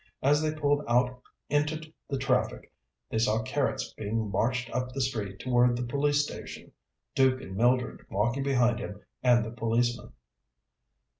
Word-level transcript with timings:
As 0.23 0.41
they 0.41 0.51
pulled 0.51 0.83
out 0.87 1.21
into 1.47 1.93
the 2.09 2.17
traffic, 2.17 2.73
they 3.11 3.19
saw 3.19 3.43
Carrots 3.43 3.93
being 3.93 4.31
marched 4.31 4.67
up 4.71 4.91
the 4.91 4.99
street 5.01 5.37
toward 5.37 5.77
the 5.77 5.83
police 5.85 6.23
station, 6.23 6.71
Duke 7.13 7.39
and 7.39 7.55
Mildred 7.55 8.07
walking 8.09 8.41
behind 8.41 8.79
him 8.79 9.01
and 9.21 9.45
the 9.45 9.51
policeman. 9.51 10.13